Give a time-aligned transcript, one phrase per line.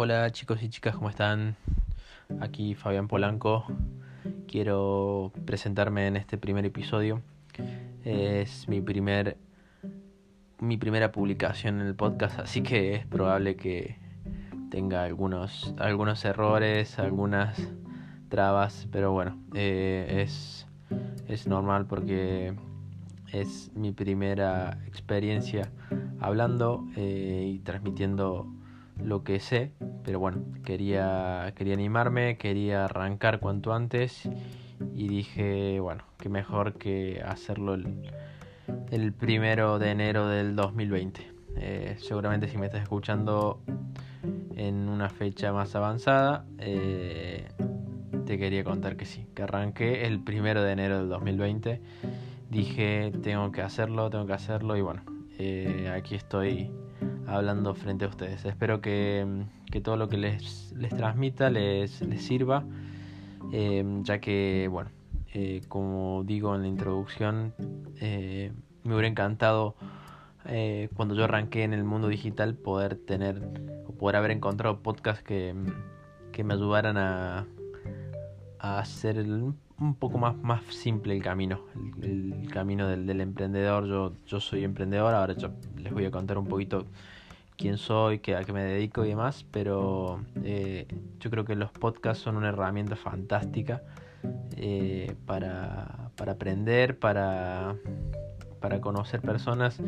[0.00, 1.56] Hola chicos y chicas, ¿cómo están?
[2.38, 3.66] Aquí Fabián Polanco.
[4.46, 7.20] Quiero presentarme en este primer episodio.
[8.04, 9.38] Es mi primer
[10.60, 13.98] mi primera publicación en el podcast, así que es probable que
[14.70, 17.58] tenga algunos algunos errores, algunas
[18.28, 20.68] trabas, pero bueno, eh, es
[21.26, 22.54] es normal porque
[23.32, 25.72] es mi primera experiencia
[26.20, 28.46] hablando eh, y transmitiendo
[29.02, 29.72] lo que sé,
[30.08, 34.26] pero bueno, quería, quería animarme, quería arrancar cuanto antes
[34.94, 41.30] y dije, bueno, que mejor que hacerlo el, primero de enero del 2020.
[41.56, 43.60] Eh, seguramente si me estás escuchando
[44.56, 47.46] en una fecha más avanzada, eh,
[48.24, 51.82] te quería contar que sí, que arranqué el primero de enero del 2020.
[52.48, 55.02] Dije, tengo que hacerlo, tengo que hacerlo y bueno,
[55.38, 56.70] eh, aquí estoy
[57.28, 58.44] hablando frente a ustedes.
[58.44, 62.64] Espero que, que todo lo que les, les transmita les, les sirva,
[63.52, 64.90] eh, ya que, bueno,
[65.34, 67.54] eh, como digo en la introducción,
[68.00, 68.52] eh,
[68.84, 69.76] me hubiera encantado
[70.96, 73.42] cuando yo arranqué en el mundo digital poder tener
[73.86, 75.54] o poder haber encontrado podcasts que,
[76.32, 77.46] que me ayudaran a,
[78.58, 79.18] a hacer
[79.80, 81.60] un poco más, más simple el camino,
[82.02, 83.86] el, camino del, del, emprendedor.
[83.86, 86.86] Yo, yo soy emprendedor, ahora yo les voy a contar un poquito
[87.56, 90.86] quién soy, qué, a qué me dedico y demás, pero eh,
[91.20, 93.82] yo creo que los podcasts son una herramienta fantástica
[94.56, 97.76] eh, para, para, aprender, para,
[98.60, 99.80] para conocer personas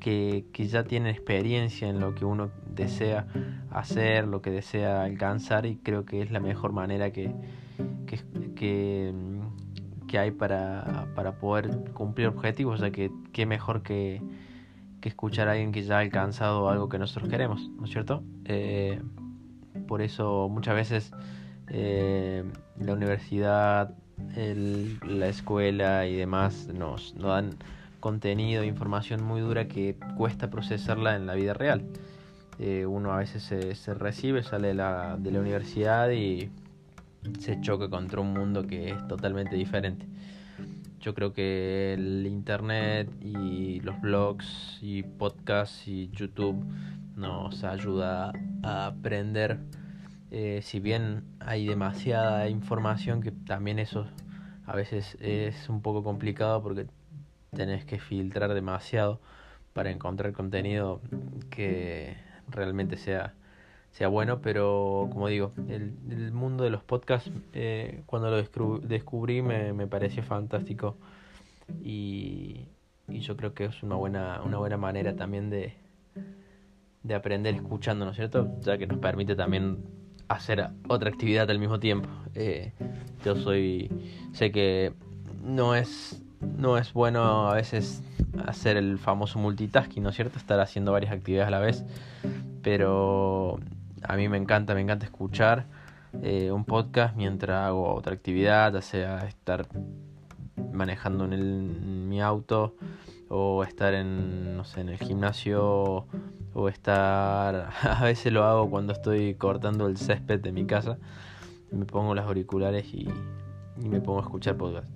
[0.00, 3.26] que, que, ya tienen experiencia en lo que uno desea
[3.70, 7.32] hacer, lo que desea alcanzar y creo que es la mejor manera que,
[8.06, 8.18] que,
[8.54, 9.14] que,
[10.06, 14.20] que hay para, para poder cumplir objetivos, o sea que qué mejor que
[15.04, 18.22] que escuchar a alguien que ya ha alcanzado algo que nosotros queremos, ¿no es cierto?
[18.46, 19.02] Eh,
[19.86, 21.12] por eso muchas veces
[21.68, 22.42] eh,
[22.80, 23.94] la universidad,
[24.34, 27.50] el, la escuela y demás nos, nos dan
[28.00, 31.84] contenido, información muy dura que cuesta procesarla en la vida real.
[32.58, 36.48] Eh, uno a veces se, se, recibe, sale de la, de la universidad y
[37.38, 40.06] se choca contra un mundo que es totalmente diferente.
[41.00, 46.64] Yo creo que el internet y los blogs y podcasts y YouTube
[47.16, 49.58] nos ayuda a aprender.
[50.30, 54.06] Eh, si bien hay demasiada información, que también eso
[54.66, 56.86] a veces es un poco complicado porque
[57.54, 59.20] tenés que filtrar demasiado
[59.74, 61.00] para encontrar contenido
[61.50, 62.16] que
[62.48, 63.34] realmente sea
[63.94, 68.42] sea bueno, pero como digo, el, el mundo de los podcasts, eh, cuando lo
[68.80, 70.96] descubrí me, me pareció fantástico
[71.80, 72.66] y,
[73.08, 75.74] y, yo creo que es una buena, una buena manera también de,
[77.04, 78.56] de aprender escuchando, ¿no es cierto?
[78.62, 79.84] Ya que nos permite también
[80.26, 82.08] hacer otra actividad al mismo tiempo.
[82.34, 82.72] Eh,
[83.24, 83.92] yo soy,
[84.32, 84.92] sé que
[85.40, 88.02] no es, no es bueno a veces
[88.44, 90.36] hacer el famoso multitasking, ¿no es cierto?
[90.36, 91.84] Estar haciendo varias actividades a la vez,
[92.60, 93.60] pero
[94.06, 95.66] a mí me encanta, me encanta escuchar
[96.22, 99.66] eh, un podcast mientras hago otra actividad, ya sea estar
[100.72, 102.76] manejando en, el, mi auto
[103.28, 106.06] o estar en, no sé, en el gimnasio
[106.54, 110.98] o estar, a veces lo hago cuando estoy cortando el césped de mi casa,
[111.72, 113.08] me pongo los auriculares y,
[113.82, 114.88] y me pongo a escuchar podcast.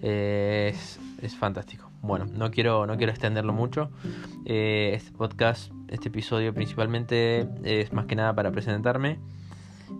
[0.00, 1.91] Eh, es, es, fantástico.
[2.02, 3.90] Bueno, no quiero, no quiero extenderlo mucho.
[4.44, 9.20] Eh, este podcast este episodio principalmente es más que nada para presentarme.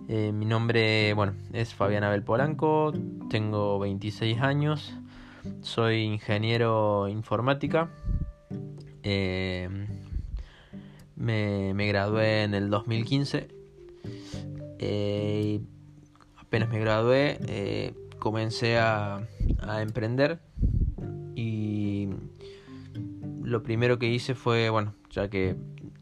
[0.09, 2.91] Eh, mi nombre, bueno, es Fabián Abel Polanco,
[3.29, 4.93] tengo 26 años,
[5.61, 7.89] soy ingeniero informática.
[9.03, 9.69] Eh,
[11.15, 13.47] me, me, gradué en el 2015.
[14.79, 15.61] Eh,
[16.37, 19.27] apenas me gradué, comencé a,
[19.59, 20.39] a emprender
[21.35, 21.62] y
[23.43, 25.55] lo primero que hice fue, bueno, ya que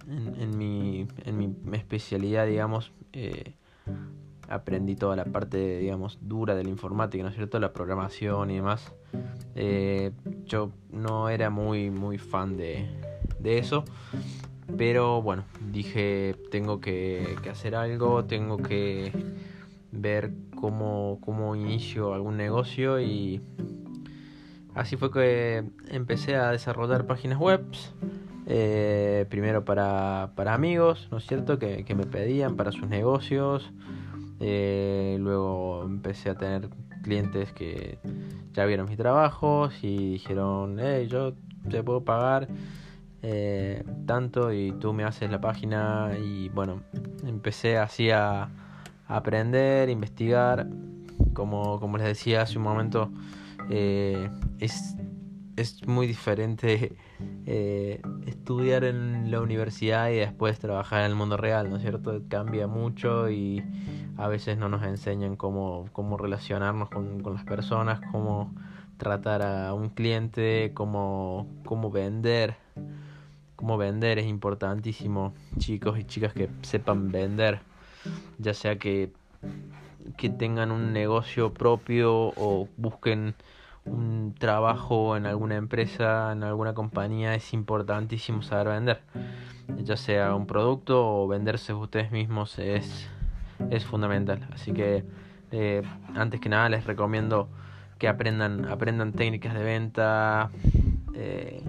[0.08, 3.56] en, mi, en mi especialidad, digamos, eh,
[4.52, 7.60] aprendí toda la parte, digamos, dura de la informática, ¿no es cierto?
[7.60, 8.94] La programación y demás.
[9.56, 10.12] Eh,
[10.46, 12.88] yo no era muy, muy fan de,
[13.40, 13.86] de eso.
[14.78, 19.12] Pero bueno, dije, tengo que, que, hacer algo, tengo que
[19.92, 23.42] ver cómo, cómo inicio algún negocio y
[24.76, 27.64] así fue que empecé a desarrollar páginas web
[28.48, 31.60] eh, primero para, para, amigos, ¿no es cierto?
[31.60, 33.72] Que, que, me pedían para sus negocios.
[34.40, 36.70] Eh, luego empecé a tener
[37.04, 38.00] clientes que
[38.54, 41.34] ya vieron mis trabajos y dijeron, hey, yo
[41.70, 42.48] te puedo pagar
[43.24, 46.82] eh, tanto y tú me haces la página y bueno,
[47.26, 48.50] empecé así a,
[49.08, 50.68] aprender, investigar,
[51.34, 53.12] como, como les decía hace un momento,
[53.70, 54.30] eh,
[54.60, 54.96] es,
[55.56, 56.96] es muy diferente
[57.46, 62.22] eh, estudiar en la universidad y después trabajar en el mundo real, ¿no es cierto?
[62.28, 63.64] Cambia mucho y
[64.18, 68.54] a veces no nos enseñan cómo, cómo relacionarnos con, con las personas, cómo
[68.98, 72.56] tratar a un cliente, cómo, cómo vender
[73.62, 77.60] cómo vender es importantísimo, chicos y chicas que sepan vender,
[78.40, 79.12] ya sea que,
[80.18, 83.36] que tengan un negocio propio o busquen
[83.86, 89.02] un trabajo en alguna empresa, en alguna compañía, es importantísimo saber vender.
[89.84, 93.10] Ya sea un producto o venderse ustedes mismos es,
[93.70, 94.48] es fundamental.
[94.54, 95.04] Así que
[95.52, 95.82] eh,
[96.16, 97.50] antes que nada les recomiendo
[97.98, 100.52] que aprendan, aprendan técnicas de venta.
[101.14, 101.64] Eh,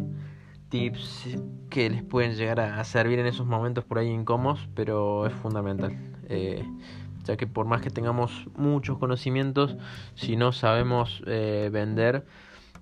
[0.72, 1.36] tips
[1.68, 5.94] que les pueden llegar a servir en esos momentos por ahí incómodos, pero es fundamental.
[6.30, 6.64] Eh,
[7.24, 9.76] ya que por más que tengamos muchos conocimientos,
[10.14, 12.24] si no sabemos eh, vender,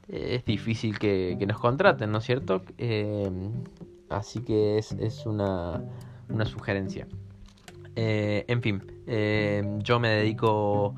[0.09, 2.63] eh, es difícil que, nos contraten, ¿no es cierto?
[4.09, 5.83] así que es, es una,
[6.29, 7.07] una sugerencia.
[7.95, 8.83] en fin,
[9.85, 10.97] yo me dedico,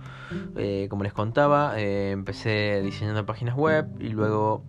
[0.89, 4.65] como les contaba, empecé diseñando páginas web y luego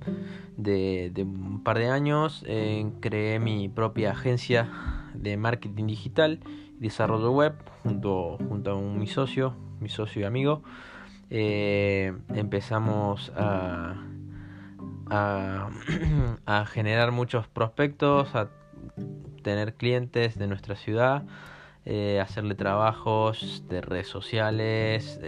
[0.58, 4.70] de, un par de años eh, creé mi propia agencia
[5.14, 6.40] de marketing digital
[6.88, 7.54] desarrollo web
[7.84, 10.64] junto, junto a un, mi socio, mi socio y amigo.
[11.30, 13.96] Eh, empezamos a,
[15.10, 15.70] a,
[16.46, 18.50] a generar muchos prospectos, a
[19.42, 21.24] tener clientes de nuestra ciudad
[21.86, 25.20] eh, hacerle trabajos de redes sociales,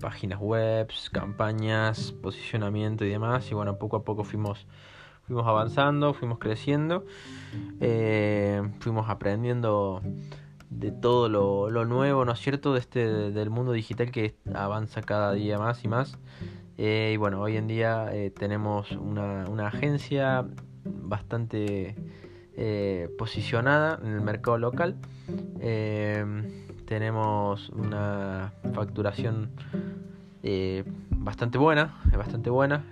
[0.00, 3.48] páginas web, campañas, posicionamiento y demás.
[3.50, 4.66] Y bueno, poco a poco fuimos,
[5.26, 7.04] fuimos avanzando, fuimos creciendo,
[7.80, 10.02] eh, fuimos aprendiendo
[10.78, 15.32] de todo lo, nuevo, ¿no es cierto?, de este, del mundo digital que avanza cada
[15.32, 16.18] día más y más.
[16.76, 20.46] Eh, y bueno, hoy en día tenemos una, una agencia
[20.84, 21.94] bastante
[22.56, 24.94] eh, posicionada en el mercado local.
[25.60, 26.24] Eh,
[26.86, 29.50] tenemos una facturación
[30.44, 32.84] eh, bastante buena, bastante buena.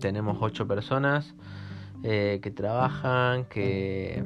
[0.00, 1.34] tenemos ocho personas
[2.02, 4.22] que trabajan, que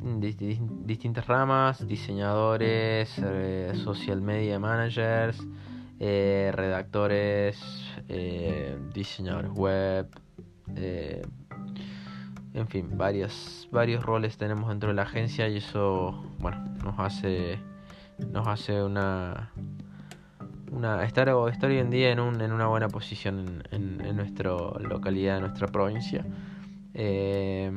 [0.00, 3.10] distintas ramas, diseñadores,
[3.84, 5.38] social media managers,
[5.98, 7.60] redactores,
[8.92, 10.08] diseñadores web,
[12.54, 17.58] en fin, varios, varios roles tenemos dentro de la agencia y eso, bueno, nos hace,
[18.32, 19.52] nos hace una,
[20.72, 24.50] una estar, hoy en día en, un, en una buena posición en, en, nuestra
[24.80, 26.24] localidad, en nuestra provincia.
[26.94, 27.70] Eh,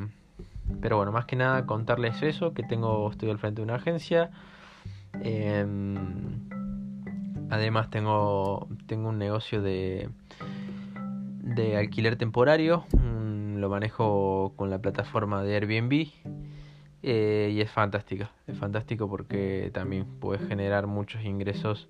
[0.81, 4.31] pero bueno, más que nada contarles eso, que tengo, estoy al frente de una agencia.
[5.21, 6.49] Em,
[7.49, 10.09] además tengo, tengo un negocio de,
[11.41, 12.85] de alquiler temporario,
[13.63, 16.07] lo manejo con la plataforma de Airbnb
[17.01, 21.87] eh, y es fantástica, es fantástico porque también puedes generar muchos ingresos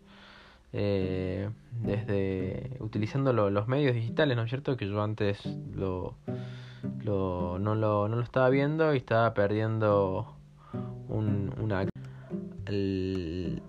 [0.72, 1.50] eh,
[1.82, 4.76] desde utilizando los medios digitales, ¿no es cierto?
[4.78, 5.46] Que yo antes
[5.76, 6.16] lo,
[7.04, 10.36] lo, no, lo, no lo estaba viendo y estaba perdiendo
[11.08, 11.82] un, una...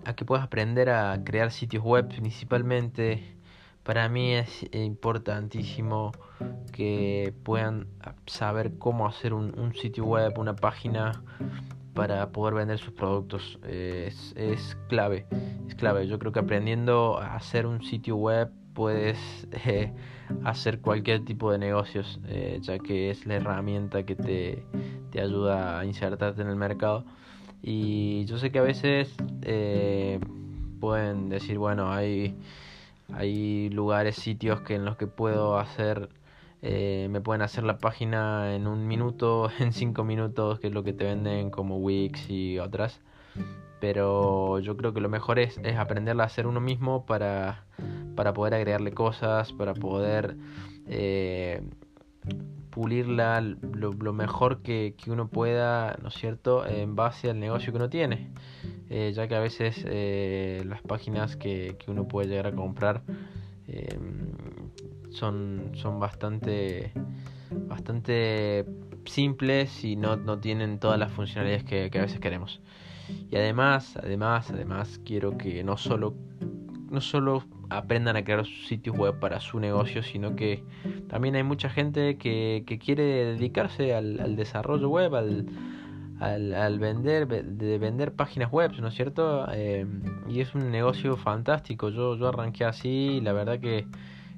[0.05, 3.35] a que aprender a crear sitios web principalmente
[3.85, 6.11] para mí es importantísimo
[6.71, 7.87] que puedan
[8.25, 11.23] saber cómo hacer un, sitio web, una página
[11.93, 13.59] para poder vender sus productos.
[13.63, 15.27] Es, es, clave,
[15.67, 16.07] es clave.
[16.07, 19.17] Yo creo que aprendiendo a hacer un sitio web puedes
[19.65, 19.91] eh,
[20.43, 24.63] hacer cualquier tipo de negocios, eh, ya que es la herramienta que te,
[25.11, 27.03] te, ayuda a insertarte en el mercado.
[27.63, 30.19] Y yo sé que a veces eh,
[30.79, 32.35] pueden decir, bueno, hay
[33.13, 36.09] hay lugares, sitios que en los que puedo hacer,
[36.61, 40.93] me pueden hacer la página en un minuto, en cinco minutos, que es lo que
[40.93, 42.99] te venden como Wix y otras.
[43.85, 47.65] Pero yo creo que lo mejor es, es aprenderla a hacer uno mismo para,
[48.15, 50.37] para poder agregarle cosas, para poder
[50.87, 51.61] eh,
[52.71, 57.77] pulirla lo, mejor que, que, uno pueda, ¿no es cierto?, en base al negocio que
[57.77, 58.31] uno tiene.
[58.89, 63.03] Eh, ya que a veces eh, las páginas que, que, uno puede llegar a comprar
[65.11, 66.91] son, son bastante,
[67.51, 68.65] bastante
[69.05, 72.61] simples y no, no tienen todas las funcionalidades que, a veces queremos.
[73.29, 76.15] Y además, además, además quiero que no solo
[76.89, 80.63] no solo aprendan a crear sitios web para su negocio, sino que
[81.09, 85.47] también hay mucha gente que, que quiere dedicarse al, desarrollo web, al,
[86.19, 89.47] al, vender, de vender páginas web, ¿no es cierto?
[89.51, 89.85] Eh,
[90.29, 91.89] y es un negocio fantástico.
[91.89, 93.87] Yo, yo arranqué así, la verdad que,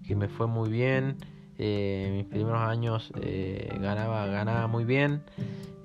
[0.05, 1.17] que me fue muy bien.
[1.57, 5.23] Eh, mis primeros años eh, ganaba, ganaba muy bien.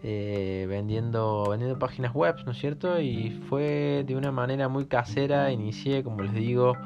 [0.05, 3.01] Eh, vendiendo, vendiendo páginas web, ¿no es cierto?
[3.01, 6.77] Y fue de una manera muy casera, inicié, como les digo,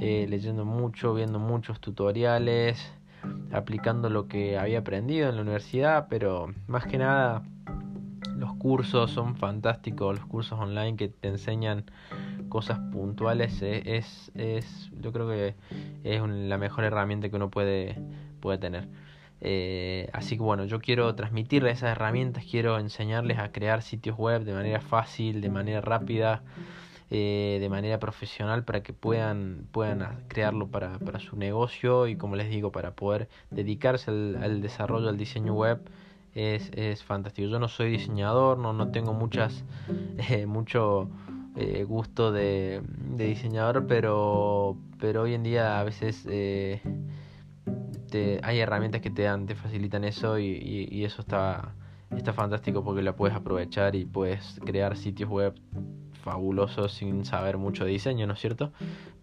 [0.00, 2.92] eh, leyendo mucho, viendo muchos tutoriales,
[3.52, 7.42] aplicando lo que había aprendido en la universidad, pero más que nada
[8.36, 11.84] los cursos son fantásticos, los cursos online que te enseñan
[12.52, 15.54] cosas puntuales eh, es, es yo creo que
[16.04, 17.96] es la mejor herramienta que uno puede,
[18.40, 18.88] puede tener.
[19.40, 24.44] Eh, así que bueno, yo quiero transmitirles esas herramientas, quiero enseñarles a crear sitios web
[24.44, 26.42] de manera fácil, de manera rápida,
[27.10, 32.36] eh, de manera profesional para que puedan, puedan crearlo para, para su negocio y como
[32.36, 35.80] les digo, para poder dedicarse al, desarrollo del diseño web.
[36.34, 37.48] Es, es, fantástico.
[37.48, 39.64] Yo no soy diseñador, no, no tengo muchas,
[40.46, 41.08] mucho
[41.86, 42.82] gusto de,
[43.16, 46.80] diseñador, pero, pero hoy en día a veces hay
[48.58, 51.74] herramientas que te dan, te facilitan eso y, eso está,
[52.16, 55.54] está fantástico porque la puedes aprovechar y puedes crear sitios web
[56.22, 58.72] fabulosos sin saber mucho de diseño, ¿no es cierto?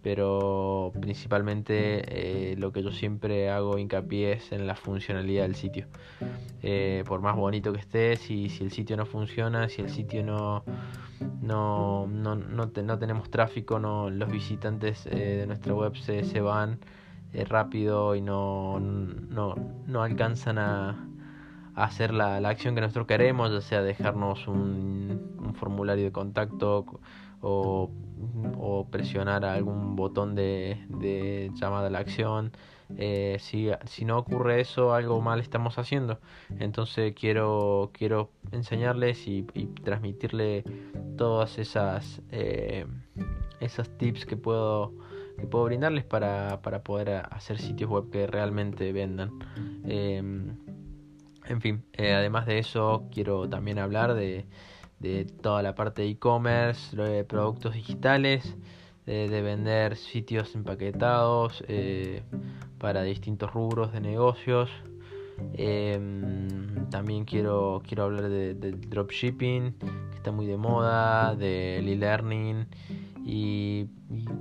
[0.01, 5.88] Pero principalmente eh, lo que yo siempre hago hincapié es en la funcionalidad del sitio.
[6.62, 10.63] Eh, por más bonito que esté, si, el sitio no funciona, si el sitio no,
[11.41, 16.79] no, no, no, tenemos tráfico, no, los visitantes eh, de nuestra web se, se van,
[17.48, 21.06] rápido y no, no, no alcanzan a,
[21.75, 26.86] hacer la, la, acción que nosotros queremos, ya sea dejarnos un formulario de contacto
[27.41, 27.89] o,
[28.58, 32.52] o, presionar algún botón de, llamada a la acción.
[32.98, 36.20] Eh, si, si, no ocurre eso, algo mal estamos haciendo.
[36.60, 40.64] Entonces quiero, quiero enseñarles y, y transmitirle
[41.18, 42.86] todas esas, eh,
[43.60, 44.94] esas tips que puedo
[45.40, 49.32] que puedo brindarles para, para poder hacer sitios web que realmente vendan.
[49.86, 50.56] Em,
[51.46, 54.46] en fin, eh, además de eso, quiero también hablar de,
[55.00, 58.56] de toda la parte de e-commerce, de productos digitales,
[59.06, 62.22] de, vender sitios empaquetados eh,
[62.77, 64.70] para distintos rubros de negocios.
[65.53, 69.74] Em, también quiero, quiero hablar de, de, dropshipping,
[70.12, 72.68] que está muy de moda, de e-learning
[73.25, 73.88] y,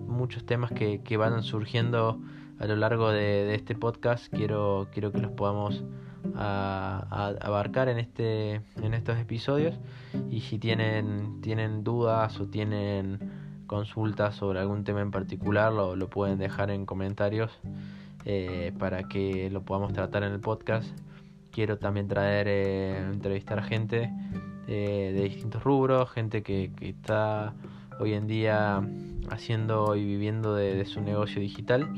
[0.06, 2.20] muchos temas que, que, van surgiendo
[2.58, 4.32] a lo largo de, este podcast.
[4.34, 5.84] Quiero, quiero que los podamos
[6.34, 9.76] abarcar en, este, en estos episodios.
[10.30, 13.18] Y si tienen, tienen dudas o tienen
[13.66, 17.50] consultas sobre algún tema en particular, lo, lo pueden dejar en comentarios
[18.24, 20.88] eh, para que lo podamos tratar en el podcast.
[21.50, 24.10] Quiero también traer, eh, entrevistar a gente
[24.66, 27.54] eh, de distintos rubros, gente que, que está
[28.00, 28.82] hoy en día
[29.30, 31.88] haciendo y viviendo de, su negocio digital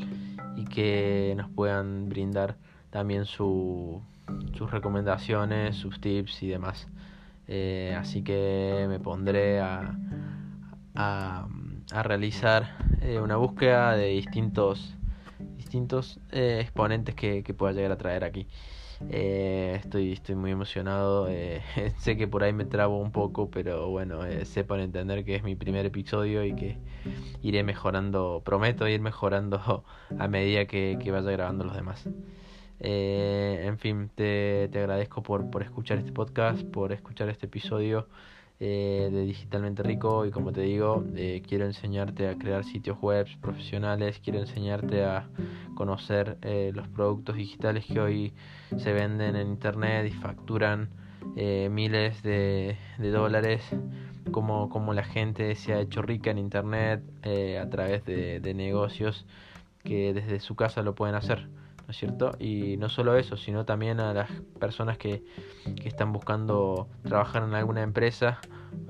[0.57, 2.57] y que nos puedan brindar
[2.91, 4.03] también su,
[4.55, 6.89] sus recomendaciones, sus tips y demás.
[7.49, 9.97] Eh, así que me pondré a,
[10.95, 11.49] a,
[12.03, 14.95] realizar eh, una búsqueda de distintos,
[15.57, 18.47] distintos eh, exponentes que, que pueda llegar a traer aquí.
[19.09, 21.29] Eh, estoy, estoy muy emocionado.
[21.99, 25.55] Sé que por ahí me trabo un poco, pero bueno, sepan entender que es mi
[25.55, 26.77] primer episodio y que
[27.43, 28.43] iré mejorando.
[28.45, 29.85] Prometo ir mejorando
[30.19, 32.07] a medida que, que vaya grabando los demás.
[32.81, 38.07] Eh, en fin, te, te agradezco por, por escuchar este podcast, por escuchar este episodio.
[38.63, 43.27] Eh, de Digitalmente Rico y como te digo, eh, quiero enseñarte a crear sitios web
[43.41, 45.31] profesionales, quiero enseñarte a
[45.75, 48.35] conocer eh, los productos digitales que hoy
[48.77, 50.91] se venden en Internet y facturan
[51.35, 53.63] miles de, de dólares,
[54.31, 57.03] como, como la gente se ha hecho rica en Internet
[57.59, 59.25] a través de, de negocios
[59.85, 61.49] que desde su casa lo pueden hacer.
[61.91, 62.37] ¿No es cierto?
[62.39, 64.31] Y no solo eso, sino también a las
[64.61, 65.25] personas que,
[65.75, 68.39] que están buscando trabajar en alguna empresa,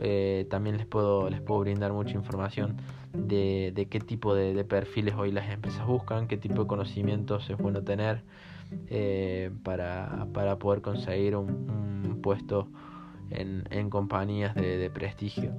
[0.00, 2.76] eh, también les puedo, les puedo brindar mucha información
[3.14, 7.57] de, de qué tipo de, perfiles hoy las empresas buscan, qué tipo de conocimientos es
[7.57, 8.23] bueno tener
[8.88, 12.69] eh, para, para poder conseguir un, puesto
[13.30, 15.54] en, en compañías de, de prestigio.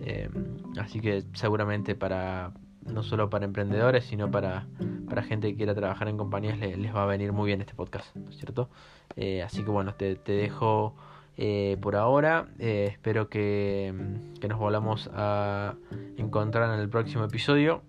[0.00, 0.30] Eh,
[0.78, 2.54] así que seguramente para
[2.92, 4.66] no solo para emprendedores, sino para,
[5.08, 8.16] para gente que quiera trabajar en compañías, les, va a venir muy bien este podcast,
[8.30, 8.68] ¿cierto?
[9.16, 10.94] Eh, así que bueno, te, te dejo
[11.36, 12.46] eh, por ahora.
[12.58, 13.94] Eh, espero que,
[14.40, 15.74] que nos volvamos a
[16.16, 17.82] encontrar en el próximo episodio.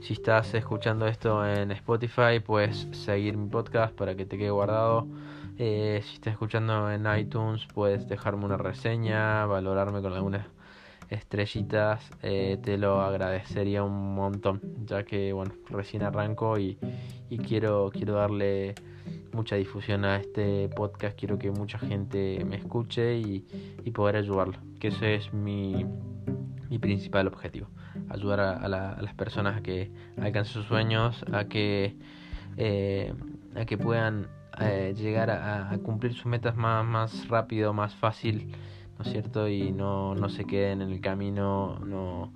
[0.00, 5.06] Si estás escuchando esto en Spotify, puedes seguir mi podcast para que te quede guardado.
[5.56, 10.46] Si estás escuchando en iTunes, puedes dejarme una reseña, valorarme con algunas
[11.10, 12.10] estrellitas.
[12.22, 16.78] Eh, te lo agradecería un montón, ya que bueno, recién arranco y,
[17.30, 18.74] y quiero, quiero darle
[19.32, 21.18] mucha difusión a este podcast.
[21.18, 23.46] Quiero que mucha gente me escuche y,
[23.84, 25.86] y poder ayudarlo, que ese es mi,
[26.68, 27.68] mi principal objetivo
[28.08, 31.96] ayudar a, las personas a que alcancen sus sueños, a que,
[32.56, 33.12] eh,
[33.56, 34.28] a que puedan
[34.60, 38.54] eh, llegar a, cumplir sus metas más, más rápido, más fácil,
[38.98, 39.48] ¿no es cierto?
[39.48, 42.32] Y no, no se queden en el camino, no,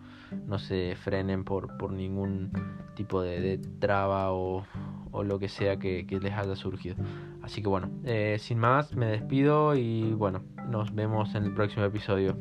[0.46, 2.52] no se frenen por, por ningún
[2.94, 4.64] tipo de, traba o,
[5.10, 6.96] o, lo que sea que, les haya surgido.
[7.42, 11.84] Así que bueno, eh, sin más, me despido y bueno, nos vemos en el próximo
[11.84, 12.36] episodio.